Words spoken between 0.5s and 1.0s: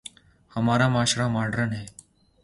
ہمارا